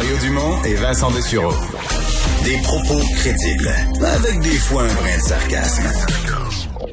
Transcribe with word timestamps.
Mario 0.00 0.16
Dumont 0.16 0.62
et 0.64 0.74
Vincent 0.76 1.10
Dessureau. 1.10 1.52
Des 2.42 2.56
propos 2.62 2.98
crédibles, 3.16 3.68
avec 4.02 4.40
des 4.40 4.56
fois 4.56 4.84
un 4.84 4.94
brin 4.94 5.14
de 5.14 5.20
sarcasme. 5.20 5.82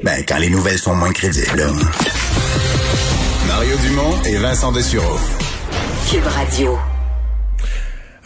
Ben, 0.02 0.22
quand 0.28 0.36
les 0.36 0.50
nouvelles 0.50 0.76
sont 0.76 0.94
moins 0.94 1.10
crédibles. 1.12 1.64
Mario 3.46 3.76
Dumont 3.78 4.14
et 4.26 4.36
Vincent 4.36 4.72
Dessureau. 4.72 5.18
Cube 6.10 6.26
Radio. 6.26 6.78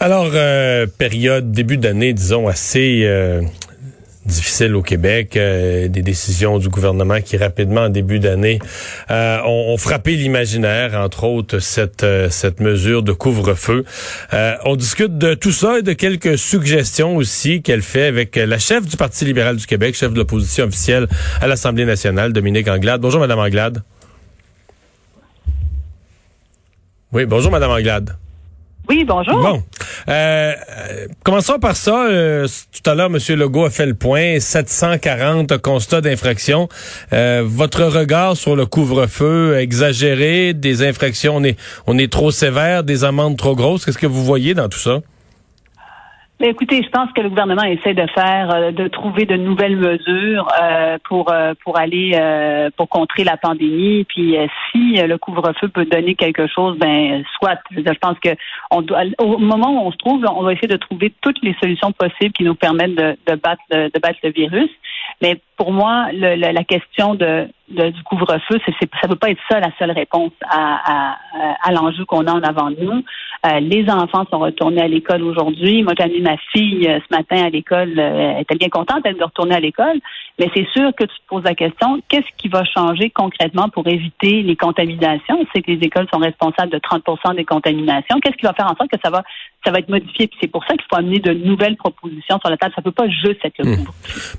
Alors, 0.01 0.31
euh, 0.33 0.85
période, 0.85 1.53
début 1.53 1.77
d'année, 1.77 2.11
disons, 2.11 2.49
assez 2.49 3.03
euh, 3.05 3.41
difficile 4.25 4.75
au 4.75 4.81
Québec, 4.81 5.35
euh, 5.35 5.87
des 5.87 6.01
décisions 6.01 6.57
du 6.57 6.69
gouvernement 6.69 7.21
qui 7.21 7.37
rapidement 7.37 7.81
en 7.81 7.89
début 7.89 8.19
d'année 8.19 8.59
euh, 9.11 9.39
ont, 9.45 9.77
frappé 9.77 10.15
l'imaginaire, 10.15 10.93
entre 10.95 11.25
autres 11.25 11.59
cette 11.59 12.03
euh, 12.03 12.29
cette 12.29 12.59
mesure 12.59 13.03
de 13.03 13.11
couvre-feu. 13.11 13.85
on 14.65 14.75
discute 14.75 15.17
de 15.17 15.33
tout 15.33 15.51
ça 15.51 15.79
et 15.79 15.81
de 15.81 15.93
quelques 15.93 16.37
suggestions 16.37 17.15
aussi 17.15 17.61
qu'elle 17.61 17.81
fait 17.81 18.05
avec 18.05 18.35
la 18.35 18.59
chef 18.59 18.85
du 18.85 18.97
Parti 18.97 19.25
libéral 19.25 19.57
du 19.57 19.65
Québec, 19.65 19.95
chef 19.95 20.13
de 20.13 20.17
l'opposition 20.17 20.65
officielle 20.65 21.07
à 21.41 21.47
l'Assemblée 21.47 21.85
nationale, 21.85 22.33
Dominique 22.33 22.67
Anglade. 22.67 23.01
Bonjour 23.01 23.19
Madame 23.19 23.39
Anglade. 23.39 23.83
Oui, 27.11 27.25
bonjour 27.25 27.51
Madame 27.51 27.71
Anglade. 27.71 28.22
Oui, 28.89 29.05
bonjour. 29.05 29.39
Bon. 29.39 29.63
Euh, 30.09 30.53
commençons 31.23 31.57
par 31.59 31.75
ça. 31.75 32.07
Euh, 32.07 32.47
tout 32.71 32.89
à 32.89 32.95
l'heure, 32.95 33.09
M. 33.09 33.17
Legault 33.37 33.65
a 33.65 33.69
fait 33.69 33.85
le 33.85 33.93
point. 33.93 34.39
740 34.39 35.57
constats 35.59 36.01
d'infraction. 36.01 36.67
Euh, 37.13 37.43
votre 37.45 37.83
regard 37.83 38.35
sur 38.35 38.55
le 38.55 38.65
couvre-feu 38.65 39.57
exagéré, 39.57 40.53
des 40.53 40.85
infractions, 40.85 41.37
on 41.37 41.43
est, 41.43 41.57
on 41.87 41.97
est 41.97 42.11
trop 42.11 42.31
sévère, 42.31 42.83
des 42.83 43.05
amendes 43.05 43.37
trop 43.37 43.55
grosses. 43.55 43.85
Qu'est-ce 43.85 43.97
que 43.97 44.07
vous 44.07 44.23
voyez 44.23 44.53
dans 44.53 44.67
tout 44.67 44.79
ça? 44.79 44.99
Ben, 46.39 46.49
écoutez, 46.49 46.81
je 46.81 46.89
pense 46.89 47.11
que 47.13 47.21
le 47.21 47.29
gouvernement 47.29 47.63
essaie 47.63 47.93
de 47.93 48.07
faire, 48.07 48.51
euh, 48.53 48.71
de 48.71 48.87
trouver 48.87 49.25
de 49.25 49.37
nouvelles 49.37 49.77
mesures 49.77 50.47
euh, 50.61 50.97
pour 51.07 51.31
euh, 51.31 51.53
pour 51.63 51.77
aller 51.77 52.19
pour 52.75 52.89
contrer 52.89 53.23
la 53.23 53.37
pandémie. 53.37 54.03
Puis 54.05 54.35
si 54.71 54.95
le 54.95 55.17
couvre-feu 55.17 55.67
peut 55.69 55.85
donner 55.85 56.15
quelque 56.15 56.47
chose, 56.47 56.77
ben 56.77 57.23
soit. 57.37 57.59
Je, 57.71 57.99
pense 57.99 58.17
que 58.19 58.29
doit, 58.81 59.03
au 59.19 59.37
moment 59.37 59.71
où 59.71 59.87
on 59.87 59.91
se 59.91 59.97
trouve, 59.97 60.25
on 60.35 60.43
va 60.43 60.53
essayer 60.53 60.67
de 60.67 60.77
trouver 60.77 61.13
toutes 61.21 61.41
les 61.43 61.55
solutions 61.61 61.91
possibles 61.91 62.33
qui 62.33 62.43
nous 62.43 62.55
permettent 62.55 62.95
de, 62.95 63.15
de 63.27 63.35
battre 63.35 63.61
de 63.71 63.99
battre 63.99 64.19
le 64.23 64.31
virus. 64.31 64.69
Mais 65.21 65.39
pour 65.55 65.71
moi, 65.71 66.07
le, 66.11 66.35
la 66.35 66.63
question 66.63 67.13
de, 67.15 67.47
du 67.73 68.03
couvre-feu, 68.03 68.59
ça 68.65 68.71
ne 69.03 69.07
peut 69.07 69.15
pas 69.15 69.29
être 69.29 69.41
ça 69.49 69.59
la 69.59 69.71
seule 69.77 69.91
réponse 69.91 70.31
à, 70.49 71.17
à, 71.63 71.71
l'enjeu 71.71 72.05
qu'on 72.05 72.25
a 72.27 72.31
en 72.31 72.41
avant 72.41 72.69
de 72.69 72.77
nous. 72.79 73.03
Euh, 73.45 73.59
les 73.59 73.89
enfants 73.89 74.25
sont 74.31 74.39
retournés 74.39 74.81
à 74.81 74.87
l'école 74.87 75.21
aujourd'hui. 75.23 75.83
Moi, 75.83 75.93
j'ai 75.99 76.07
mis 76.07 76.21
ma 76.21 76.37
fille 76.53 76.87
euh, 76.87 76.99
ce 76.99 77.15
matin 77.15 77.43
à 77.43 77.49
l'école. 77.49 77.93
Euh, 77.97 78.41
elle 78.47 78.57
bien 78.57 78.69
contente 78.69 79.03
de 79.03 79.23
retourner 79.23 79.55
à 79.55 79.59
l'école. 79.59 79.99
Mais 80.39 80.49
c'est 80.55 80.67
sûr 80.69 80.95
que 80.95 81.03
tu 81.03 81.15
te 81.15 81.27
poses 81.27 81.43
la 81.43 81.53
question, 81.53 81.99
qu'est-ce 82.07 82.27
qui 82.37 82.47
va 82.47 82.63
changer 82.63 83.09
concrètement 83.09 83.69
pour 83.69 83.87
éviter 83.87 84.41
les 84.41 84.55
contaminations? 84.55 85.39
On 85.39 85.45
sait 85.53 85.61
que 85.61 85.71
les 85.71 85.85
écoles 85.85 86.07
sont 86.11 86.19
responsables 86.19 86.71
de 86.71 86.79
30% 86.79 87.35
des 87.35 87.45
contaminations. 87.45 88.19
Qu'est-ce 88.19 88.37
qui 88.37 88.45
va 88.45 88.53
faire 88.53 88.65
en 88.65 88.75
sorte 88.75 88.89
que 88.89 88.99
ça 89.03 89.11
va, 89.11 89.23
ça 89.63 89.71
va 89.71 89.79
être 89.79 89.89
modifié? 89.89 90.27
Puis 90.27 90.37
c'est 90.41 90.51
pour 90.51 90.63
ça 90.65 90.75
qu'il 90.75 90.85
faut 90.89 90.97
amener 90.97 91.19
de 91.19 91.31
nouvelles 91.31 91.77
propositions 91.77 92.39
sur 92.39 92.49
la 92.49 92.57
table. 92.57 92.73
Ça 92.75 92.81
peut 92.81 92.91
pas 92.91 93.07
juste 93.07 93.39
être 93.43 93.57
le 93.59 93.71
mmh. 93.71 93.85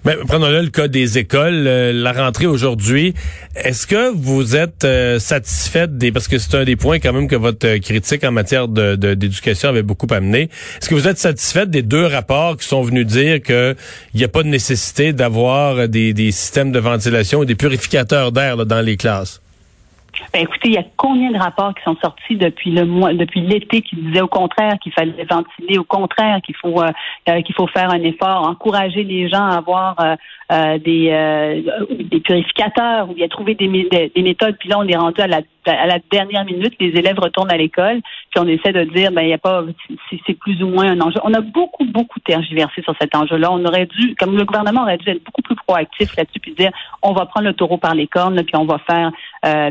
Mais 0.05 0.17
prenons-le 0.27 0.63
le 0.63 0.71
cas 0.71 0.89
des 0.89 1.19
écoles. 1.19 1.65
la 1.65 2.13
rentrée 2.13 2.47
aujourd'hui, 2.47 3.15
est-ce 3.57 3.87
que 3.87 4.13
vous 4.15 4.57
êtes 4.57 4.85
euh, 4.85 5.19
satisfaite 5.19 5.97
des... 5.97 6.13
Parce 6.13 6.29
que 6.29 6.39
c'est 6.39 6.57
un 6.57 6.65
des 6.65 6.77
points 6.77 6.99
quand 6.99 7.13
même 7.13 7.29
que 7.29 7.37
votre 7.37 7.79
critique 7.79 8.25
en 8.25 8.33
matière 8.33 8.69
de, 8.69 8.95
d'éducation 8.97 9.69
avait 9.69 9.83
beaucoup 9.83 10.07
amené. 10.11 10.43
Est-ce 10.81 10.89
que 10.89 10.95
vous 10.95 11.09
êtes 11.09 11.19
satisfaite 11.19 11.71
des 11.71 11.83
deux 11.83 12.07
rapports 12.07 12.57
qui 12.57 12.67
sont 12.67 12.83
venus 12.83 13.07
dire 13.07 13.43
qu'il 13.43 13.77
n'y 14.15 14.25
a 14.25 14.29
pas 14.29 14.43
de 14.43 14.49
nécessité 14.49 15.13
d'avoir 15.13 15.89
des, 15.89 16.15
systèmes 16.33 16.73
de 16.73 16.79
ventilation 16.79 17.43
et 17.43 17.47
des 17.47 17.55
purificateurs 17.55 18.33
d'air 18.33 18.67
dans 18.67 18.81
les 18.81 18.97
classes? 18.97 19.41
Ben, 20.33 20.43
écoutez, 20.43 20.69
il 20.69 20.75
y 20.75 20.79
a 20.79 20.85
combien 20.97 21.31
de 21.31 21.39
rapports 21.39 21.75
qui 21.75 21.83
sont 21.85 21.97
sortis 22.03 22.37
depuis 22.37 22.71
le 22.71 22.85
mois, 22.85 23.13
depuis 23.13 23.41
l'été 23.41 23.83
qui 23.83 23.97
disaient 23.97 24.21
au 24.21 24.29
contraire 24.29 24.79
qu'il 24.83 24.93
fallait 24.93 25.25
ventiler, 25.25 25.79
au 25.79 25.85
contraire 25.85 26.41
qu'il 26.43 26.57
faut 26.57 26.81
euh, 26.81 26.91
euh, 27.29 27.43
qu'il 27.43 27.55
faut 27.55 27.67
faire 27.67 27.91
un 27.91 28.03
effort, 28.03 28.49
encourager 28.49 29.05
les 29.05 29.29
gens 29.29 29.45
à 29.45 29.57
avoir 29.57 29.97
euh, 30.53 30.79
des, 30.79 31.65
des 31.91 32.21
purificateurs 32.21 33.11
ou 33.11 33.15
bien 33.15 33.29
trouver 33.29 33.55
des, 33.55 33.69
des, 33.69 34.23
méthodes. 34.23 34.57
Puis 34.59 34.69
là, 34.69 34.79
on 34.79 34.87
est 34.87 34.97
rendu 34.97 35.21
à 35.21 35.27
la, 35.27 35.41
à 35.67 35.87
la 35.87 35.99
dernière 36.11 36.45
minute, 36.45 36.75
les 36.81 36.89
élèves 36.99 37.19
retournent 37.19 37.51
à 37.51 37.57
l'école, 37.57 38.01
puis 38.35 38.45
on 38.45 38.49
essaie 38.49 38.73
de 38.73 38.85
dire, 38.85 39.13
ben 39.13 39.23
il 39.23 39.29
y 39.29 39.33
a 39.33 39.39
pas, 39.39 39.63
c'est 40.27 40.35
plus 40.35 40.61
ou 40.63 40.69
moins 40.69 40.91
un 40.91 41.01
enjeu. 41.01 41.21
On 41.23 41.33
a 41.35 41.41
beaucoup 41.41 41.85
beaucoup 41.85 42.19
tergiversé 42.21 42.83
sur 42.83 42.95
cet 43.01 43.15
enjeu-là. 43.15 43.53
On 43.53 43.65
aurait 43.65 43.87
dû, 43.87 44.15
comme 44.17 44.37
le 44.37 44.45
gouvernement 44.45 44.83
aurait 44.83 44.99
dû 44.99 45.09
être 45.09 45.23
beaucoup 45.25 45.43
plus 45.43 45.55
proactif 45.55 46.17
là-dessus, 46.17 46.41
puis 46.41 46.53
dire, 46.55 46.73
on 47.03 47.13
va 47.13 47.27
prendre 47.27 47.47
le 47.47 47.55
taureau 47.55 47.79
par 47.79 47.95
les 47.95 48.09
cornes, 48.09 48.43
puis 48.43 48.57
on 48.57 48.65
va 48.65 48.79
faire, 48.79 49.13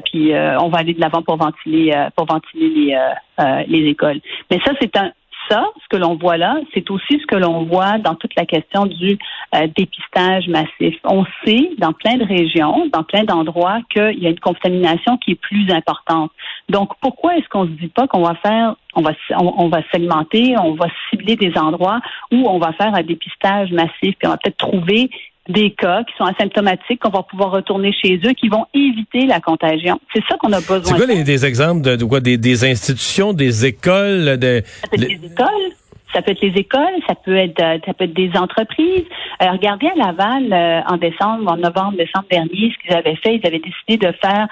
puis 0.06 0.32
on 0.34 0.70
va 0.70 0.78
aller 0.78 0.94
de 0.94 1.02
l'avant 1.02 1.22
pour 1.22 1.36
ventiler, 1.36 1.94
pour 2.16 2.26
ventiler 2.26 2.70
les, 2.70 3.66
les 3.68 3.90
écoles. 3.90 4.22
Mais 4.50 4.60
ça, 4.66 4.72
c'est 4.80 4.96
un 4.98 5.12
ça, 5.50 5.66
ce 5.82 5.88
que 5.90 5.98
l'on 5.98 6.16
voit 6.16 6.38
là, 6.38 6.60
c'est 6.74 6.90
aussi 6.90 7.20
ce 7.20 7.26
que 7.26 7.36
l'on 7.36 7.64
voit 7.66 7.98
dans 7.98 8.16
toute 8.16 8.36
la 8.36 8.46
question 8.46 8.86
du 8.86 9.18
euh, 9.56 9.68
dépistage 9.76 10.48
massif. 10.48 10.96
On 11.04 11.26
sait 11.46 11.72
dans 11.78 11.94
plein 11.94 12.18
de 12.18 12.26
régions, 12.26 12.88
dans 12.92 13.04
plein 13.04 13.24
d'endroits, 13.24 13.80
qu'il 13.90 14.20
y 14.20 14.28
a 14.28 14.30
une 14.30 14.40
contamination 14.40 15.18
qui 15.18 15.32
est 15.32 15.42
plus 15.42 15.72
importante. 15.72 16.32
Donc, 16.70 16.92
pourquoi 17.02 17.38
est-ce 17.38 17.48
qu'on 17.50 17.66
se 17.66 17.72
dit 17.72 17.88
pas 17.88 18.08
qu'on 18.08 18.24
va 18.24 18.36
faire, 18.36 18.76
on 18.96 19.02
va, 19.02 19.12
on, 19.38 19.68
va 19.70 19.82
segmenter, 19.92 20.56
on 20.58 20.74
va 20.74 20.88
cibler 21.10 21.36
des 21.36 21.58
endroits 21.58 22.00
où 22.32 22.48
on 22.48 22.60
va 22.60 22.74
faire 22.74 22.94
un 22.94 23.04
dépistage 23.04 23.72
massif, 23.72 24.16
puis 24.18 24.26
on 24.26 24.30
va 24.30 24.38
peut-être 24.38 24.58
trouver 24.58 25.10
des 25.50 25.72
cas 25.72 26.04
qui 26.04 26.14
sont 26.18 26.26
asymptomatiques, 26.26 27.02
qu'on 27.02 27.10
va 27.10 27.24
pouvoir 27.24 27.52
retourner 27.52 27.94
chez 27.94 28.20
eux, 28.26 28.34
qui 28.34 28.48
vont 28.48 28.66
éviter 28.74 29.26
la 29.26 29.40
contagion. 29.40 30.00
C'est 30.14 30.24
ça 30.30 30.38
qu'on 30.38 30.54
a 30.54 30.60
besoin. 30.60 30.82
C'est 30.84 30.96
quoi 30.96 31.06
les, 31.06 31.24
des 31.24 31.46
exemples 31.46 31.82
de, 31.82 32.04
quoi? 32.06 32.20
Des, 32.20 32.38
des, 32.38 32.64
institutions, 32.66 33.34
des 33.34 33.66
écoles, 33.66 34.38
de, 34.38 34.64
des 34.96 35.06
écoles. 35.06 35.74
Ça 36.14 36.22
peut 36.22 36.32
être 36.32 36.42
les 36.42 36.60
écoles, 36.60 36.94
ça 37.08 37.16
peut 37.16 37.36
être, 37.36 37.60
euh, 37.60 37.80
ça 37.86 37.94
peut 37.96 38.04
être 38.04 38.14
des 38.14 38.30
entreprises. 38.36 39.06
Euh, 39.42 39.52
regardez 39.52 39.88
à 39.88 39.96
Laval 39.96 40.54
euh, 40.54 40.82
en 40.88 40.98
décembre, 40.98 41.52
en 41.52 41.58
novembre, 41.58 41.98
décembre 41.98 42.28
dernier, 42.30 42.72
ce 42.72 42.78
qu'ils 42.84 42.96
avaient 42.96 43.16
fait, 43.16 43.36
ils 43.38 43.48
avaient 43.48 43.60
décidé 43.60 43.98
de 43.98 44.14
faire 44.22 44.48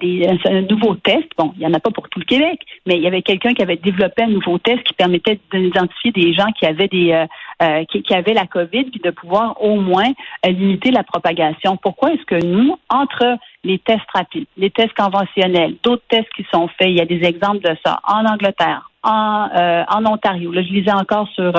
des, 0.00 0.26
un, 0.46 0.62
nouveau 0.62 0.94
test. 0.94 1.28
Bon, 1.36 1.52
il 1.56 1.60
n'y 1.60 1.66
en 1.66 1.74
a 1.74 1.80
pas 1.80 1.90
pour 1.90 2.08
tout 2.08 2.18
le 2.18 2.24
Québec, 2.24 2.60
mais 2.86 2.96
il 2.96 3.02
y 3.02 3.06
avait 3.06 3.20
quelqu'un 3.20 3.52
qui 3.52 3.62
avait 3.62 3.76
développé 3.76 4.22
un 4.22 4.28
nouveau 4.28 4.56
test 4.56 4.82
qui 4.84 4.94
permettait 4.94 5.38
d'identifier 5.52 6.12
des 6.12 6.32
gens 6.32 6.50
qui 6.58 6.64
avaient 6.64 6.88
des 6.88 7.26
qui, 7.90 8.02
qui, 8.02 8.14
avaient 8.14 8.34
la 8.34 8.46
COVID, 8.46 8.84
puis 8.84 9.00
de 9.02 9.10
pouvoir 9.10 9.62
au 9.62 9.80
moins 9.80 10.12
limiter 10.44 10.90
la 10.90 11.04
propagation. 11.04 11.76
Pourquoi 11.76 12.12
est-ce 12.12 12.24
que 12.24 12.44
nous, 12.44 12.76
entre 12.88 13.38
les 13.64 13.78
tests 13.78 14.10
rapides, 14.12 14.46
les 14.56 14.70
tests 14.70 14.94
conventionnels, 14.94 15.76
d'autres 15.82 16.02
tests 16.08 16.32
qui 16.34 16.44
sont 16.52 16.68
faits, 16.68 16.88
il 16.88 16.96
y 16.96 17.00
a 17.00 17.06
des 17.06 17.22
exemples 17.24 17.60
de 17.60 17.76
ça 17.84 18.00
en 18.04 18.24
Angleterre, 18.24 18.90
en, 19.02 19.48
euh, 19.54 19.84
en 19.88 20.04
Ontario? 20.06 20.52
Là, 20.52 20.62
je 20.62 20.72
lisais 20.72 20.92
encore 20.92 21.28
sur 21.28 21.52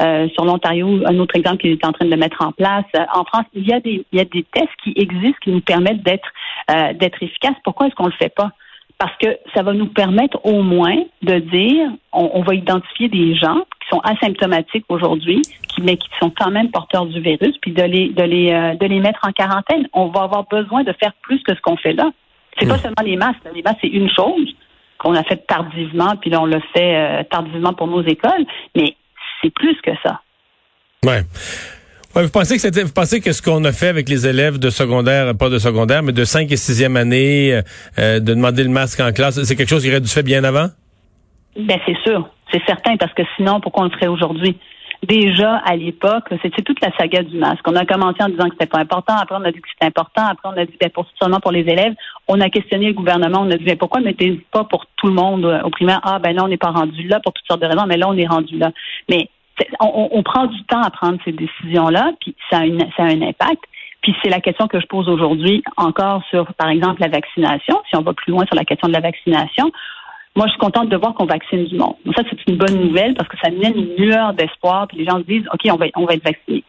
euh, 0.00 0.28
sur 0.30 0.44
l'Ontario 0.44 1.02
un 1.06 1.18
autre 1.18 1.36
exemple 1.36 1.58
qu'il 1.58 1.72
est 1.72 1.84
en 1.84 1.92
train 1.92 2.06
de 2.06 2.16
mettre 2.16 2.42
en 2.42 2.52
place. 2.52 2.84
En 3.14 3.24
France, 3.24 3.46
il 3.54 3.66
y 3.66 3.72
a 3.72 3.80
des 3.80 4.04
il 4.12 4.18
y 4.18 4.20
a 4.20 4.24
des 4.24 4.44
tests 4.52 4.74
qui 4.82 4.92
existent 4.96 5.38
qui 5.42 5.50
nous 5.50 5.60
permettent 5.60 6.02
d'être 6.02 6.28
euh, 6.70 6.92
d'être 6.94 7.22
efficaces. 7.22 7.56
Pourquoi 7.62 7.86
est-ce 7.86 7.94
qu'on 7.94 8.06
le 8.06 8.12
fait 8.12 8.34
pas? 8.34 8.50
Parce 8.98 9.16
que 9.18 9.36
ça 9.54 9.62
va 9.62 9.72
nous 9.72 9.88
permettre 9.88 10.38
au 10.44 10.62
moins 10.62 10.96
de 11.22 11.38
dire 11.38 11.90
on, 12.12 12.30
on 12.34 12.42
va 12.42 12.54
identifier 12.54 13.08
des 13.08 13.34
gens 13.34 13.60
qui 13.80 13.88
sont 13.90 14.00
asymptomatiques 14.00 14.86
aujourd'hui, 14.88 15.42
qui 15.68 15.82
mais 15.82 15.96
qui 15.96 16.08
sont 16.20 16.30
quand 16.30 16.50
même 16.50 16.70
porteurs 16.70 17.06
du 17.06 17.20
virus, 17.20 17.56
puis 17.60 17.72
de 17.72 17.82
les 17.82 18.08
de 18.10 18.22
les 18.22 18.76
de 18.80 18.86
les 18.86 19.00
mettre 19.00 19.20
en 19.26 19.32
quarantaine. 19.32 19.88
On 19.92 20.08
va 20.08 20.22
avoir 20.22 20.44
besoin 20.44 20.84
de 20.84 20.92
faire 20.92 21.12
plus 21.22 21.42
que 21.42 21.54
ce 21.54 21.60
qu'on 21.60 21.76
fait 21.76 21.92
là. 21.92 22.10
C'est 22.58 22.68
pas 22.68 22.76
hmm. 22.76 22.78
seulement 22.78 23.02
les 23.04 23.16
masques. 23.16 23.40
Les 23.54 23.62
masques, 23.62 23.78
c'est 23.82 23.88
une 23.88 24.10
chose 24.10 24.54
qu'on 24.98 25.14
a 25.14 25.22
fait 25.24 25.46
tardivement, 25.46 26.16
puis 26.20 26.30
là, 26.30 26.40
on 26.40 26.46
l'a 26.46 26.60
fait 26.72 26.96
euh, 26.96 27.22
tardivement 27.24 27.74
pour 27.74 27.88
nos 27.88 28.02
écoles, 28.02 28.46
mais 28.74 28.96
c'est 29.42 29.50
plus 29.50 29.76
que 29.82 29.90
ça. 30.02 30.20
Ouais. 31.04 31.22
Vous 32.22 32.30
pensez 32.30 32.56
que 32.56 32.82
vous 32.82 32.92
pensez 32.92 33.20
que 33.20 33.32
ce 33.32 33.42
qu'on 33.42 33.64
a 33.64 33.72
fait 33.72 33.88
avec 33.88 34.08
les 34.08 34.26
élèves 34.26 34.58
de 34.58 34.70
secondaire, 34.70 35.36
pas 35.36 35.48
de 35.48 35.58
secondaire, 35.58 36.02
mais 36.02 36.12
de 36.12 36.24
5 36.24 36.50
et 36.50 36.54
6e 36.54 36.96
année, 36.96 37.54
euh, 37.54 37.62
euh, 37.98 38.20
de 38.20 38.34
demander 38.34 38.62
le 38.62 38.70
masque 38.70 39.00
en 39.00 39.12
classe, 39.12 39.42
c'est 39.42 39.56
quelque 39.56 39.68
chose 39.68 39.82
qui 39.82 39.90
aurait 39.90 40.00
dû 40.00 40.08
se 40.08 40.14
faire 40.14 40.22
bien 40.22 40.44
avant? 40.44 40.68
Ben, 41.56 41.78
c'est 41.86 41.96
sûr. 42.04 42.28
C'est 42.52 42.62
certain, 42.66 42.96
parce 42.96 43.12
que 43.14 43.22
sinon, 43.36 43.60
pourquoi 43.60 43.84
on 43.84 43.88
le 43.88 43.92
ferait 43.92 44.06
aujourd'hui? 44.06 44.56
déjà 45.04 45.56
à 45.64 45.76
l'époque, 45.76 46.24
c'était 46.42 46.62
toute 46.62 46.80
la 46.80 46.90
saga 46.96 47.22
du 47.22 47.36
masque. 47.36 47.66
On 47.66 47.76
a 47.76 47.84
commencé 47.84 48.22
en 48.22 48.28
disant 48.28 48.44
que 48.44 48.52
c'était 48.52 48.66
pas 48.66 48.80
important, 48.80 49.14
après 49.20 49.36
on 49.36 49.44
a 49.44 49.52
dit 49.52 49.60
que 49.60 49.68
c'était 49.72 49.86
important, 49.86 50.22
après 50.26 50.48
on 50.48 50.56
a 50.56 50.64
dit 50.64 50.76
ben, 50.80 50.90
pour 50.90 51.06
seulement 51.20 51.40
pour 51.40 51.52
les 51.52 51.60
élèves. 51.60 51.94
On 52.28 52.40
a 52.40 52.48
questionné 52.48 52.88
le 52.88 52.94
gouvernement, 52.94 53.40
on 53.42 53.50
a 53.50 53.56
dit 53.56 53.64
ben, 53.64 53.76
pourquoi 53.76 54.00
ne 54.00 54.06
mettez 54.06 54.40
pas 54.50 54.64
pour 54.64 54.86
tout 54.96 55.06
le 55.06 55.14
monde 55.14 55.44
euh, 55.44 55.62
au 55.62 55.70
primaire? 55.70 56.00
Ah 56.02 56.18
ben 56.18 56.34
là 56.34 56.44
on 56.44 56.48
n'est 56.48 56.56
pas 56.56 56.70
rendu 56.70 57.06
là 57.06 57.20
pour 57.20 57.32
toutes 57.32 57.46
sortes 57.46 57.62
de 57.62 57.66
raisons, 57.66 57.86
mais 57.86 57.96
là 57.96 58.08
on 58.08 58.16
est 58.16 58.26
rendu 58.26 58.56
là. 58.58 58.70
Mais 59.08 59.28
on, 59.80 60.22
prend 60.22 60.46
du 60.46 60.62
temps 60.64 60.82
à 60.82 60.90
prendre 60.90 61.18
ces 61.24 61.32
décisions-là, 61.32 62.12
puis 62.20 62.34
ça 62.50 62.58
a, 62.58 62.66
une, 62.66 62.80
ça 62.96 63.04
a 63.04 63.06
un 63.06 63.22
impact. 63.22 63.62
Puis 64.02 64.14
c'est 64.22 64.30
la 64.30 64.40
question 64.40 64.66
que 64.68 64.80
je 64.80 64.86
pose 64.86 65.08
aujourd'hui 65.08 65.62
encore 65.76 66.22
sur, 66.28 66.52
par 66.54 66.68
exemple, 66.68 67.00
la 67.00 67.08
vaccination. 67.08 67.80
Si 67.88 67.96
on 67.96 68.02
va 68.02 68.12
plus 68.12 68.32
loin 68.32 68.44
sur 68.46 68.54
la 68.54 68.64
question 68.64 68.88
de 68.88 68.92
la 68.92 69.00
vaccination, 69.00 69.70
moi, 70.36 70.46
je 70.46 70.50
suis 70.50 70.58
contente 70.58 70.88
de 70.88 70.96
voir 70.96 71.14
qu'on 71.14 71.26
vaccine 71.26 71.64
du 71.64 71.76
monde. 71.76 71.94
Ça, 72.16 72.22
c'est 72.28 72.50
une 72.50 72.56
bonne 72.56 72.80
nouvelle 72.80 73.14
parce 73.14 73.28
que 73.28 73.36
ça 73.42 73.50
mène 73.50 73.76
une 73.76 73.94
lueur 73.96 74.34
d'espoir, 74.34 74.88
puis 74.88 74.98
les 74.98 75.04
gens 75.04 75.18
se 75.18 75.24
disent, 75.24 75.46
OK, 75.52 75.60
on 75.70 75.76
va, 75.76 75.86
on 75.94 76.04
va 76.04 76.14
être 76.14 76.24
vaccinés. 76.24 76.64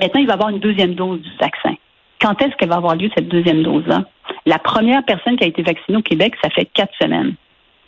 Maintenant, 0.00 0.20
il 0.20 0.26
va 0.26 0.32
y 0.32 0.34
avoir 0.34 0.48
une 0.48 0.58
deuxième 0.58 0.94
dose 0.94 1.20
du 1.20 1.30
vaccin. 1.40 1.74
Quand 2.20 2.40
est-ce 2.42 2.56
qu'elle 2.56 2.70
va 2.70 2.76
avoir 2.76 2.96
lieu, 2.96 3.08
cette 3.14 3.28
deuxième 3.28 3.62
dose-là? 3.62 4.04
La 4.46 4.58
première 4.58 5.04
personne 5.04 5.36
qui 5.36 5.44
a 5.44 5.46
été 5.46 5.62
vaccinée 5.62 5.98
au 5.98 6.02
Québec, 6.02 6.34
ça 6.42 6.50
fait 6.50 6.66
quatre 6.66 6.94
semaines. 7.00 7.34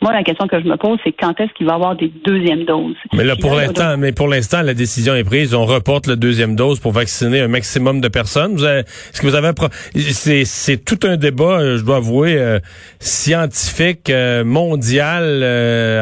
Moi, 0.01 0.13
la 0.13 0.23
question 0.23 0.47
que 0.47 0.59
je 0.59 0.65
me 0.67 0.77
pose, 0.77 0.99
c'est 1.03 1.11
quand 1.11 1.39
est-ce 1.39 1.51
qu'il 1.53 1.65
va 1.65 1.73
y 1.73 1.75
avoir 1.75 1.95
des 1.95 2.11
deuxièmes 2.23 2.65
doses? 2.65 2.95
Mais 3.13 3.23
là, 3.23 3.35
pour 3.35 3.55
l'instant, 3.55 3.97
mais 3.97 4.11
pour 4.11 4.27
l'instant, 4.27 4.61
la 4.61 4.75
décision 4.75 5.15
est 5.15 5.23
prise. 5.23 5.55
On 5.55 5.65
reporte 5.65 6.05
la 6.05 6.15
deuxième 6.15 6.55
dose 6.55 6.79
pour 6.79 6.91
vacciner 6.91 7.41
un 7.41 7.47
maximum 7.47 7.99
de 7.99 8.07
personnes. 8.07 8.57
Est-ce 8.59 9.21
que 9.21 9.27
vous 9.27 9.35
avez 9.35 9.47
c'est, 9.95 10.45
c'est 10.45 10.77
tout 10.77 10.99
un 11.03 11.17
débat, 11.17 11.59
euh, 11.59 11.77
je 11.77 11.83
dois 11.83 11.97
avouer, 11.97 12.37
euh, 12.37 12.59
scientifique, 12.99 14.09
euh, 14.09 14.43
mondial. 14.43 15.43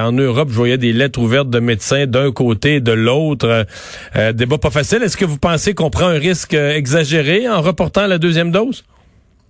en 0.02 0.12
Europe, 0.12 0.50
je 0.50 0.56
voyais 0.56 0.78
des 0.78 0.92
lettres 0.92 1.20
ouvertes 1.20 1.50
de 1.50 1.60
médecins 1.60 2.06
d'un 2.06 2.32
côté 2.32 2.76
et 2.76 2.82
de 2.82 2.92
l'autre. 2.92 3.66
débat 4.34 4.58
pas 4.58 4.72
facile. 4.72 5.04
Est-ce 5.04 5.18
que 5.18 5.26
vous 5.26 5.38
pensez 5.38 5.74
qu'on 5.74 5.90
prend 5.90 6.08
un 6.08 6.20
risque 6.20 6.54
exagéré 6.54 7.48
en 7.48 7.62
reportant 7.62 8.08
la 8.08 8.18
deuxième 8.18 8.52
dose? 8.52 8.84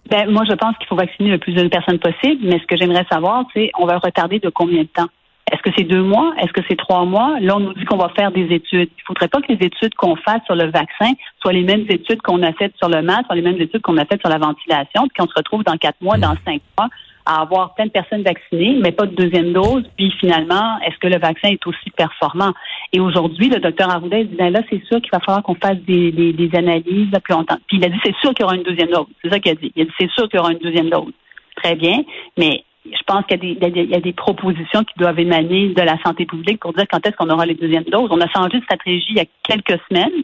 Ben, 0.10 0.30
moi, 0.30 0.44
je 0.48 0.54
pense 0.54 0.78
qu'il 0.78 0.88
faut 0.88 0.96
vacciner 0.96 1.32
le 1.32 1.40
plus 1.40 1.54
de 1.54 1.68
personnes 1.68 2.00
possible, 2.00 2.42
mais 2.44 2.60
ce 2.60 2.66
que 2.68 2.78
j'aimerais 2.78 3.06
savoir, 3.12 3.46
c'est 3.54 3.72
on 3.80 3.86
va 3.86 3.98
retarder 3.98 4.40
de 4.40 4.50
combien 4.50 4.84
de 4.84 4.88
temps? 4.88 5.08
Est-ce 5.52 5.62
que 5.62 5.70
c'est 5.78 5.84
deux 5.84 6.02
mois? 6.02 6.34
Est-ce 6.40 6.54
que 6.54 6.62
c'est 6.68 6.76
trois 6.76 7.06
mois? 7.06 7.40
Là, 7.40 7.58
on 7.58 7.60
nous 7.60 7.74
dit 7.74 7.86
qu'on 7.86 7.98
va 7.98 8.10
faire 8.10 8.32
des 8.32 8.46
études. 8.54 8.90
Il 8.98 9.02
ne 9.02 9.06
faudrait 9.06 9.28
pas 9.28 9.42
que 9.42 9.52
les 9.52 9.66
études 9.66 9.94
qu'on 9.96 10.16
fasse 10.16 10.42
sur 10.46 10.56
le 10.56 10.72
vaccin 10.72 11.12
soient 11.42 11.54
les 11.54 11.64
mêmes 11.64 11.86
études 11.90 12.22
qu'on 12.22 12.42
a 12.42 12.52
faites 12.54 12.76
sur 12.78 12.90
le 12.90 13.02
masque, 13.04 13.26
soient 13.28 13.36
les 13.36 13.44
mêmes 13.44 13.62
études 13.62 13.82
qu'on 13.82 13.98
a 13.98 14.06
faites 14.06 14.22
sur 14.22 14.30
la 14.30 14.40
ventilation, 14.40 15.08
puis 15.08 15.18
qu'on 15.18 15.28
se 15.28 15.36
retrouve 15.36 15.64
dans 15.64 15.78
quatre 15.78 16.02
mois, 16.02 16.18
dans 16.18 16.34
cinq 16.46 16.62
mois, 16.78 16.90
à 17.26 17.42
avoir 17.42 17.74
plein 17.74 17.86
de 17.86 17.92
personnes 17.92 18.24
vaccinées, 18.24 18.78
mais 18.82 18.92
pas 18.92 19.06
de 19.06 19.16
deuxième 19.16 19.52
dose. 19.54 19.84
Puis 19.98 20.12
finalement, 20.20 20.80
est-ce 20.86 20.98
que 21.00 21.08
le 21.08 21.20
vaccin 21.20 21.50
est 21.50 21.68
aussi 21.68 21.90
performant? 21.92 22.54
Et 22.94 23.00
aujourd'hui, 23.00 23.50
le 23.50 23.60
docteur 23.60 23.90
Arruda 23.90 24.24
dit, 24.24 24.36
ben 24.36 24.52
là, 24.52 24.62
c'est 24.70 24.84
sûr 24.86 25.02
qu'il 25.02 25.12
va 25.12 25.20
falloir 25.20 25.44
qu'on 25.44 25.56
fasse 25.56 25.78
des, 25.88 26.12
des, 26.12 26.56
analyses 26.56 27.12
là, 27.12 27.20
plus 27.20 27.34
longtemps. 27.34 27.58
Puis 27.68 27.78
il 27.78 27.86
a 27.86 27.90
dit, 27.90 28.00
c'est 28.04 28.16
sûr 28.18 28.34
qu'il 28.34 28.44
y 28.44 28.46
aura 28.46 28.56
une 28.56 28.64
deuxième 28.64 28.90
dose. 28.90 29.08
C'est 29.24 29.30
ça 29.30 29.40
qu'il 29.40 29.52
a 29.52 29.56
dit. 29.56 29.72
Il 29.76 29.82
a 29.82 29.86
dit, 29.86 29.92
c'est 30.00 30.12
sûr 30.12 30.30
qu'il 30.30 30.38
y 30.38 30.40
aura 30.40 30.52
une 30.52 30.60
deuxième 30.60 30.90
dose. 30.90 31.12
Très 31.56 31.76
bien, 31.76 32.04
mais 32.38 32.64
je 32.86 33.04
pense 33.08 33.26
qu'il 33.26 33.44
y, 33.44 33.54
y, 33.54 33.96
a 33.96 34.00
des 34.00 34.14
propositions 34.14 34.84
qui 34.84 34.94
doivent 34.98 35.20
émaner 35.20 35.70
de 35.70 35.82
la 35.82 35.98
santé 36.04 36.26
publique 36.26 36.60
pour 36.60 36.74
dire 36.74 36.86
quand 36.90 37.06
est-ce 37.06 37.16
qu'on 37.16 37.30
aura 37.30 37.46
les 37.46 37.56
deuxièmes 37.56 37.86
doses. 37.86 38.10
On 38.12 38.22
a 38.22 38.28
changé 38.28 38.60
de 38.60 38.64
stratégie 38.64 39.08
il 39.10 39.18
y 39.18 39.22
a 39.22 39.26
quelques 39.44 39.82
semaines. 39.90 40.24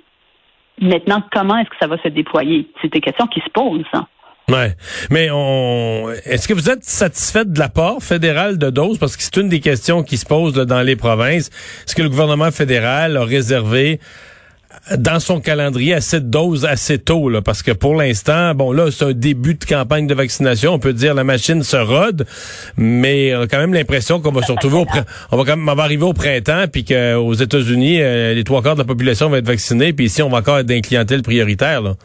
Maintenant, 0.80 1.22
comment 1.32 1.58
est-ce 1.58 1.70
que 1.70 1.76
ça 1.80 1.88
va 1.88 1.98
se 1.98 2.08
déployer? 2.08 2.68
C'est 2.82 2.92
des 2.92 3.02
questions 3.02 3.28
qui 3.28 3.40
se 3.40 3.50
posent. 3.50 3.84
Hein. 3.94 4.08
Ouais. 4.52 4.76
Mais 5.10 5.30
on 5.32 6.10
est-ce 6.26 6.48
que 6.48 6.54
vous 6.54 6.70
êtes 6.70 6.84
satisfait 6.84 7.46
de 7.46 7.58
l'apport 7.58 8.04
fédéral 8.04 8.58
de 8.58 8.70
doses? 8.70 8.98
Parce 8.98 9.16
que 9.16 9.24
c'est 9.24 9.38
une 9.38 9.50
des 9.50 9.62
questions 9.62 10.04
qui 10.04 10.18
se 10.18 10.26
posent 10.26 10.54
dans 10.54 10.82
les 10.82 10.96
provinces. 10.96 11.50
Est-ce 11.88 11.96
que 11.96 12.02
le 12.02 12.10
gouvernement 12.10 12.52
fédéral 12.52 13.16
a 13.16 13.24
réservé 13.24 14.00
dans 14.98 15.20
son 15.20 15.40
calendrier 15.40 15.94
assez 15.94 16.20
de 16.20 16.26
doses 16.26 16.66
assez 16.66 16.98
tôt? 16.98 17.30
Là? 17.30 17.42
Parce 17.42 17.64
que 17.64 17.72
pour 17.72 17.96
l'instant, 17.96 18.54
bon 18.54 18.74
là, 18.74 18.92
c'est 18.92 19.06
un 19.06 19.14
début 19.14 19.54
de 19.54 19.64
campagne 19.64 20.06
de 20.06 20.14
vaccination. 20.14 20.74
On 20.74 20.80
peut 20.80 20.94
dire 20.94 21.14
la 21.14 21.24
machine 21.24 21.64
se 21.64 21.78
rode, 21.78 22.26
mais 22.76 23.34
on 23.36 23.44
a 23.44 23.48
quand 23.48 23.60
même 23.60 23.74
l'impression 23.74 24.20
qu'on 24.20 24.32
va 24.32 24.42
se 24.42 24.52
retrouver 24.52 24.80
au 24.80 24.86
on 25.32 25.38
va 25.38 25.44
quand 25.46 25.58
même 25.58 25.80
arriver 25.80 26.04
au 26.04 26.14
printemps, 26.14 26.66
puis 26.70 26.84
qu'aux 26.84 27.34
États-Unis, 27.34 28.02
euh, 28.02 28.34
les 28.34 28.44
trois 28.44 28.62
quarts 28.62 28.76
de 28.76 28.82
la 28.82 28.86
population 28.86 29.30
va 29.30 29.38
être 29.38 29.48
vaccinée, 29.48 29.94
puis 29.94 30.08
ici, 30.08 30.22
on 30.22 30.30
va 30.30 30.40
encore 30.40 30.60
être 30.60 30.66
d'un 30.66 30.82
clientèle 30.82 31.22
prioritaire. 31.22 31.82
Là. 31.82 31.96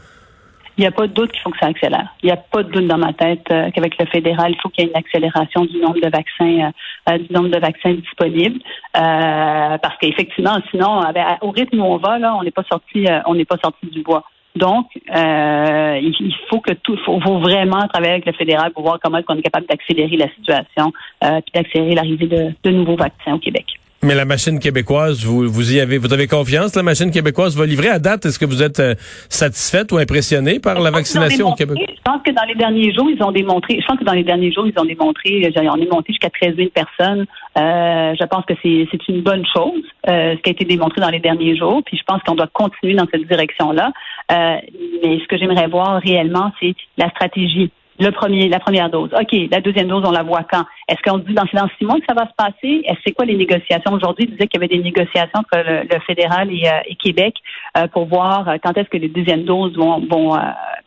Il 0.78 0.82
n'y 0.82 0.86
a 0.86 0.90
pas 0.90 1.06
de 1.06 1.12
doute 1.12 1.32
qu'il 1.32 1.40
faut 1.40 1.50
que 1.50 1.58
ça 1.58 1.66
accélère. 1.66 2.14
Il 2.22 2.26
n'y 2.26 2.32
a 2.32 2.36
pas 2.36 2.62
de 2.62 2.70
doute 2.70 2.86
dans 2.86 2.98
ma 2.98 3.14
tête 3.14 3.46
euh, 3.50 3.70
qu'avec 3.70 3.98
le 3.98 4.06
fédéral, 4.06 4.52
il 4.52 4.60
faut 4.60 4.68
qu'il 4.68 4.84
y 4.84 4.86
ait 4.86 4.90
une 4.90 4.96
accélération 4.96 5.64
du 5.64 5.78
nombre 5.78 6.00
de 6.00 6.10
vaccins, 6.10 6.70
euh, 6.70 7.12
euh, 7.12 7.18
du 7.18 7.32
nombre 7.32 7.48
de 7.48 7.58
vaccins 7.58 7.94
disponibles, 7.94 8.60
parce 8.92 9.96
qu'effectivement, 10.00 10.58
sinon, 10.70 11.00
au 11.40 11.50
rythme 11.50 11.80
où 11.80 11.84
on 11.84 11.96
va, 11.96 12.18
là, 12.18 12.36
on 12.38 12.42
n'est 12.42 12.50
pas 12.50 12.64
sorti, 12.70 13.06
on 13.26 13.34
n'est 13.34 13.44
pas 13.44 13.56
sorti 13.62 13.86
du 13.86 14.02
bois. 14.02 14.24
Donc, 14.54 14.86
il 14.94 16.34
faut 16.50 16.60
que 16.60 16.72
tout, 16.72 16.96
faut, 17.04 17.20
faut, 17.20 17.38
vraiment 17.38 17.86
travailler 17.88 18.12
avec 18.12 18.26
le 18.26 18.32
fédéral 18.32 18.72
pour 18.72 18.82
voir 18.82 18.98
comment 19.02 19.22
qu'on 19.22 19.36
est 19.36 19.42
capable 19.42 19.66
d'accélérer 19.66 20.16
la 20.16 20.28
situation, 20.28 20.92
puis 21.20 21.52
d'accélérer 21.54 21.94
l'arrivée 21.94 22.26
de, 22.26 22.52
de 22.62 22.70
nouveaux 22.70 22.96
vaccins 22.96 23.34
au 23.34 23.38
Québec. 23.38 23.66
Mais 24.06 24.14
la 24.14 24.24
machine 24.24 24.60
québécoise, 24.60 25.24
vous, 25.24 25.48
vous 25.50 25.74
y 25.74 25.80
avez, 25.80 25.98
vous 25.98 26.12
avez 26.12 26.28
confiance? 26.28 26.76
La 26.76 26.84
machine 26.84 27.10
québécoise 27.10 27.56
va 27.56 27.66
livrer 27.66 27.88
à 27.88 27.98
date? 27.98 28.24
Est-ce 28.24 28.38
que 28.38 28.44
vous 28.44 28.62
êtes 28.62 28.78
euh, 28.78 28.94
satisfaite 29.28 29.90
ou 29.90 29.96
impressionnée 29.96 30.60
par 30.60 30.78
la 30.78 30.92
vaccination 30.92 31.48
au 31.48 31.54
Québec? 31.54 31.76
Je 31.88 32.02
pense 32.04 32.22
que 32.22 32.30
dans 32.30 32.44
les 32.44 32.54
derniers 32.54 32.94
jours, 32.94 33.10
ils 33.10 33.20
ont 33.20 33.32
démontré, 33.32 33.80
je 33.80 33.84
pense 33.84 33.98
que 33.98 34.04
dans 34.04 34.12
les 34.12 34.22
derniers 34.22 34.52
jours, 34.52 34.64
ils 34.64 34.78
ont 34.78 34.84
démontré, 34.84 35.52
on 35.56 35.80
est 35.80 35.90
monté 35.90 36.12
jusqu'à 36.12 36.30
13 36.30 36.54
000 36.54 36.68
personnes. 36.68 37.26
Euh, 37.58 38.14
je 38.20 38.24
pense 38.26 38.44
que 38.44 38.54
c'est 38.62 39.08
une 39.08 39.22
bonne 39.22 39.44
chose, 39.52 39.82
euh, 40.08 40.36
ce 40.36 40.42
qui 40.42 40.50
a 40.50 40.52
été 40.52 40.64
démontré 40.64 41.00
dans 41.00 41.10
les 41.10 41.18
derniers 41.18 41.56
jours. 41.56 41.82
Puis 41.84 41.98
je 41.98 42.04
pense 42.04 42.22
qu'on 42.22 42.36
doit 42.36 42.48
continuer 42.52 42.94
dans 42.94 43.08
cette 43.10 43.26
direction-là. 43.26 43.90
mais 44.30 45.18
ce 45.18 45.26
que 45.26 45.36
j'aimerais 45.36 45.66
voir 45.66 46.00
réellement, 46.00 46.52
c'est 46.60 46.76
la 46.96 47.10
stratégie 47.10 47.72
le 47.98 48.10
premier, 48.10 48.48
la 48.48 48.60
première 48.60 48.90
dose. 48.90 49.10
OK, 49.12 49.36
la 49.50 49.60
deuxième 49.60 49.88
dose, 49.88 50.02
on 50.04 50.10
la 50.10 50.22
voit 50.22 50.42
quand? 50.50 50.64
Est-ce 50.88 51.00
qu'on 51.02 51.18
dit 51.18 51.34
dans, 51.34 51.44
dans 51.52 51.68
six 51.78 51.84
mois 51.84 51.96
que 51.96 52.06
ça 52.08 52.14
va 52.14 52.26
se 52.26 52.34
passer? 52.36 52.82
Est-ce 52.84 52.98
c'est 53.06 53.12
quoi 53.12 53.24
les 53.24 53.36
négociations? 53.36 53.92
Aujourd'hui, 53.92 54.26
il 54.28 54.32
disait 54.32 54.46
qu'il 54.46 54.60
y 54.60 54.64
avait 54.64 54.74
des 54.74 54.82
négociations 54.82 55.40
entre 55.40 55.58
le, 55.58 56.00
fédéral 56.06 56.50
et, 56.52 56.68
euh, 56.68 56.94
Québec 56.98 57.34
euh, 57.76 57.86
pour 57.88 58.06
voir 58.06 58.48
euh, 58.48 58.56
quand 58.62 58.76
est-ce 58.76 58.88
que 58.88 58.96
les 58.96 59.08
deuxièmes 59.08 59.44
doses 59.44 59.76
vont, 59.76 60.00
vont 60.08 60.36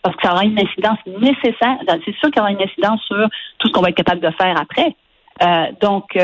parce 0.01 0.15
que 0.15 0.21
ça 0.27 0.33
aura 0.33 0.45
une 0.45 0.59
incidence 0.59 0.97
nécessaire. 1.05 1.77
C'est 2.05 2.15
sûr 2.15 2.29
qu'il 2.29 2.37
y 2.37 2.39
aura 2.39 2.51
une 2.51 2.61
incidence 2.61 3.01
sur 3.03 3.27
tout 3.57 3.67
ce 3.67 3.73
qu'on 3.73 3.81
va 3.81 3.89
être 3.89 3.97
capable 3.97 4.21
de 4.21 4.31
faire 4.31 4.55
après. 4.59 4.95
donc, 5.81 6.15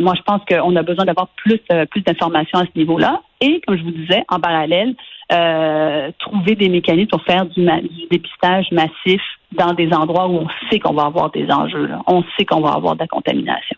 moi, 0.00 0.14
je 0.16 0.22
pense 0.22 0.40
qu'on 0.48 0.74
a 0.76 0.82
besoin 0.82 1.04
d'avoir 1.04 1.28
plus, 1.36 1.60
plus 1.90 2.00
d'informations 2.02 2.58
à 2.58 2.64
ce 2.64 2.76
niveau-là. 2.78 3.20
Comme 3.66 3.76
je 3.76 3.82
vous 3.82 3.90
disais, 3.90 4.24
en 4.28 4.40
parallèle, 4.40 4.94
euh, 5.32 6.10
trouver 6.18 6.54
des 6.54 6.68
mécanismes 6.68 7.08
pour 7.08 7.22
faire 7.24 7.46
du, 7.46 7.66
dépistage 8.10 8.66
massif 8.72 9.20
dans 9.52 9.72
des 9.72 9.92
endroits 9.92 10.28
où 10.28 10.38
on 10.38 10.48
sait 10.70 10.78
qu'on 10.78 10.94
va 10.94 11.04
avoir 11.04 11.30
des 11.30 11.46
enjeux. 11.50 11.88
On 12.06 12.22
sait 12.36 12.44
qu'on 12.44 12.60
va 12.60 12.72
avoir 12.72 12.94
de 12.94 13.00
la 13.00 13.06
contamination. 13.06 13.76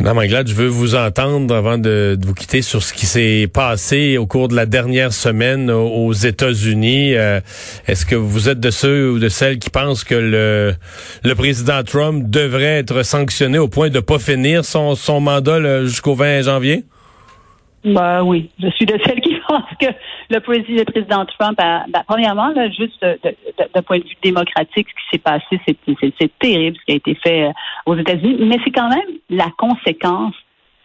Madame 0.00 0.18
Anglade, 0.18 0.48
je 0.48 0.54
veux 0.54 0.66
vous 0.66 0.96
entendre 0.96 1.54
avant 1.54 1.78
de, 1.78 2.18
vous 2.20 2.34
quitter 2.34 2.60
sur 2.60 2.82
ce 2.82 2.92
qui 2.92 3.06
s'est 3.06 3.48
passé 3.52 4.18
au 4.18 4.26
cours 4.26 4.48
de 4.48 4.56
la 4.56 4.66
dernière 4.66 5.12
semaine 5.12 5.70
aux 5.70 6.12
États-Unis. 6.12 7.14
Euh, 7.14 7.40
est-ce 7.86 8.04
que 8.04 8.16
vous 8.16 8.48
êtes 8.48 8.58
de 8.58 8.70
ceux 8.70 9.12
ou 9.12 9.18
de 9.20 9.28
celles 9.28 9.58
qui 9.58 9.70
pensent 9.70 10.02
que 10.02 10.74
le, 11.22 11.34
président 11.34 11.84
Trump 11.84 12.24
devrait 12.28 12.78
être 12.80 13.04
sanctionné 13.04 13.58
au 13.58 13.68
point 13.68 13.90
de 13.90 13.96
ne 13.96 14.00
pas 14.00 14.18
finir 14.18 14.64
son 14.64 15.20
mandat 15.20 15.84
jusqu'au 15.84 16.14
20 16.14 16.42
janvier? 16.42 16.84
Ben 17.84 18.22
oui, 18.22 18.48
je 18.60 18.68
suis 18.68 18.86
de 18.86 18.96
celles 19.04 19.20
qui 19.20 19.34
pensent 19.48 19.62
que 19.80 19.86
le 20.30 20.38
président, 20.38 21.26
Trump, 21.26 21.58
a, 21.60 21.84
ben, 21.88 22.02
premièrement, 22.06 22.48
là, 22.48 22.70
juste 22.70 23.00
d'un 23.02 23.82
point 23.82 23.98
de 23.98 24.04
vue 24.04 24.16
démocratique, 24.22 24.86
ce 24.88 24.94
qui 24.94 25.08
s'est 25.12 25.18
passé, 25.18 25.60
c'est 25.66 26.38
terrible 26.38 26.76
ce 26.78 26.84
qui 26.84 26.92
a 26.92 26.94
été 26.94 27.14
fait 27.16 27.44
euh, 27.44 27.52
aux 27.86 27.96
États-Unis, 27.96 28.36
mais 28.40 28.58
c'est 28.64 28.70
quand 28.70 28.88
même 28.88 29.18
la 29.30 29.48
conséquence 29.58 30.34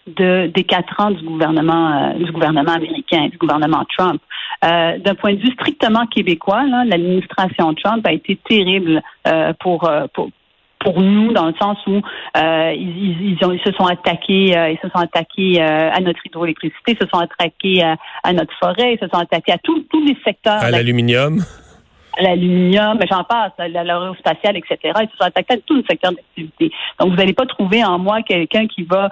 de, 0.07 0.47
des 0.47 0.63
quatre 0.63 0.99
ans 0.99 1.11
du 1.11 1.23
gouvernement, 1.23 1.91
euh, 1.91 2.13
du 2.13 2.31
gouvernement 2.31 2.73
américain, 2.73 3.27
du 3.27 3.37
gouvernement 3.37 3.85
Trump. 3.95 4.21
Euh, 4.65 4.97
D'un 4.97 5.15
point 5.15 5.33
de 5.33 5.39
vue 5.39 5.51
strictement 5.51 6.07
québécois, 6.07 6.63
l'administration 6.63 7.75
Trump 7.75 8.07
a 8.07 8.13
été 8.13 8.37
terrible 8.37 9.03
pour, 9.59 9.91
pour 10.13 10.29
pour 10.87 11.01
nous 11.01 11.33
dans 11.33 11.47
le 11.47 11.53
sens 11.61 11.77
où 11.85 11.99
euh, 12.37 12.73
ils, 12.73 13.35
ils, 13.35 13.45
ont, 13.45 13.51
ils, 13.51 13.59
se 13.59 13.73
sont 13.73 13.85
attaqués, 13.85 14.57
euh, 14.57 14.69
ils 14.69 14.79
se 14.81 14.87
sont 14.87 14.99
attaqués 14.99 15.61
euh, 15.61 15.91
à 15.91 15.99
notre 15.99 16.25
hydroélectricité, 16.25 16.93
ils 16.93 16.97
se 16.97 17.07
sont 17.13 17.19
attaqués 17.19 17.83
à, 18.23 18.33
notre 18.33 18.53
forêt, 18.57 18.93
ils 18.93 18.99
se 18.99 19.07
sont 19.09 19.19
attaqués 19.19 19.51
à 19.51 19.57
tous 19.57 19.83
les 20.05 20.17
secteurs. 20.23 20.63
À 20.63 20.71
l'aluminium? 20.71 21.43
L'aluminium, 22.19 22.97
mais 22.99 23.05
j'en 23.11 23.25
passe, 23.25 23.51
l'aérospatiale, 23.59 24.55
etc. 24.55 24.77
Ils 24.83 25.09
se 25.11 25.17
sont 25.17 25.25
attaqués 25.25 25.55
à 25.55 25.57
tous 25.57 25.75
les 25.75 25.83
secteurs 25.87 26.13
d'activité. 26.13 26.71
Donc, 26.99 27.09
vous 27.09 27.15
n'allez 27.15 27.33
pas 27.33 27.45
trouver 27.45 27.83
en 27.83 27.99
moi 27.99 28.21
quelqu'un 28.23 28.65
qui 28.65 28.83
va 28.83 29.09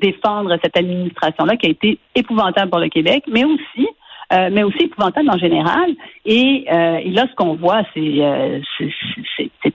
défendre 0.00 0.56
cette 0.62 0.76
administration-là 0.76 1.56
qui 1.56 1.66
a 1.66 1.70
été 1.70 1.98
épouvantable 2.14 2.70
pour 2.70 2.78
le 2.78 2.88
Québec, 2.88 3.24
mais 3.26 3.44
aussi 3.44 3.88
euh, 4.32 4.48
mais 4.50 4.64
aussi 4.64 4.84
épouvantable 4.84 5.30
en 5.30 5.38
général. 5.38 5.90
Et, 6.24 6.66
euh, 6.72 6.98
et 6.98 7.10
là, 7.10 7.26
ce 7.30 7.34
qu'on 7.36 7.54
voit, 7.54 7.82
c'est 7.94 8.00
euh, 8.00 8.58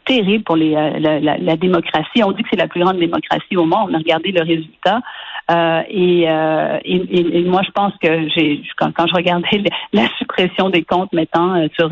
terrible 0.05 0.43
pour 0.43 0.57
les, 0.57 0.71
la, 0.71 1.19
la, 1.21 1.37
la, 1.37 1.55
démocratie. 1.55 2.21
On 2.23 2.33
dit 2.33 2.43
que 2.43 2.49
c'est 2.51 2.59
la 2.59 2.67
plus 2.67 2.81
grande 2.81 2.97
démocratie 2.97 3.55
au 3.55 3.65
monde. 3.65 3.89
On 3.91 3.93
a 3.93 3.97
regardé 3.97 4.31
le 4.31 4.41
résultat. 4.41 4.99
Et, 5.89 6.23
et, 6.23 7.37
et, 7.39 7.43
moi, 7.43 7.61
je 7.65 7.71
pense 7.71 7.93
que 8.01 8.29
j'ai 8.29 8.61
quand, 8.77 8.91
quand 8.93 9.07
je 9.07 9.13
regardais 9.13 9.63
la 9.93 10.07
suppression 10.17 10.69
des 10.69 10.83
comptes 10.83 11.11
mettant 11.13 11.67
sur 11.77 11.89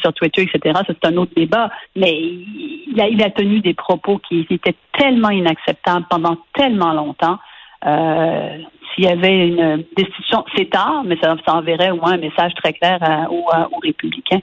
sur 0.00 0.12
Twitter, 0.12 0.42
etc. 0.42 0.80
c'est 0.86 1.04
un 1.04 1.16
autre 1.16 1.32
débat. 1.36 1.70
Mais 1.94 2.12
il 2.16 3.00
a, 3.00 3.08
il 3.08 3.22
a 3.22 3.30
tenu 3.30 3.60
des 3.60 3.74
propos 3.74 4.18
qui 4.28 4.46
étaient 4.50 4.76
tellement 4.92 5.30
inacceptables 5.30 6.06
pendant 6.08 6.36
tellement 6.54 6.92
longtemps. 6.92 7.38
Euh, 7.84 8.58
s'il 8.96 9.04
y 9.04 9.08
avait 9.08 9.48
une 9.48 9.84
décision, 9.96 10.44
c'est 10.56 10.70
tard, 10.70 11.04
mais 11.06 11.16
ça, 11.22 11.36
enverrait 11.48 11.90
au 11.90 11.96
moins 11.96 12.14
un 12.14 12.18
message 12.18 12.52
très 12.62 12.72
clair 12.72 12.98
aux, 13.30 13.78
républicains. 13.82 14.40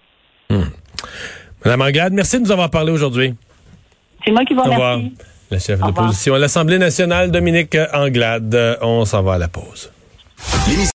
Hmm. 0.50 0.70
Madame 1.66 1.82
Anglade, 1.82 2.14
merci 2.14 2.38
de 2.38 2.44
nous 2.44 2.52
avoir 2.52 2.70
parlé 2.70 2.92
aujourd'hui. 2.92 3.34
C'est 4.24 4.32
moi 4.32 4.46
qui 4.46 4.54
vous 4.54 4.62
remercie. 4.62 5.14
La 5.50 5.60
chef 5.60 5.82
Au 5.82 5.88
revoir. 5.88 6.06
d'opposition 6.06 6.36
à 6.36 6.40
l'Assemblée 6.40 6.78
nationale, 6.78 7.32
Dominique 7.32 7.78
Anglade. 7.94 8.78
On 8.82 9.06
s'en 9.06 9.24
va 9.24 9.34
à 9.34 9.38
la 9.38 9.48
pause. 9.48 9.92